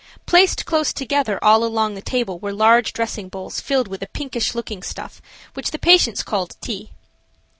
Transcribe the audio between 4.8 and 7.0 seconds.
stuff which the patients called tea.